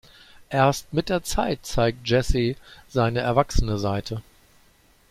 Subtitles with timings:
[0.49, 2.55] Erst mit der Zeit zeigt Jesse
[2.87, 4.23] seine erwachsene Seite.